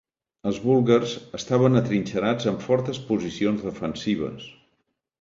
[0.51, 4.53] Els búlgars estaven atrinxerats en fortes posicions defensives.